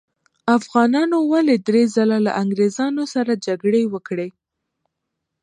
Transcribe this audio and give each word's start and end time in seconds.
افغانانو 0.57 1.17
ولې 1.31 1.55
درې 1.67 1.83
ځلې 1.95 2.19
له 2.25 2.31
انګریزانو 2.41 3.03
سره 3.13 3.31
جګړې 3.45 3.83
وکړې؟ 3.93 4.29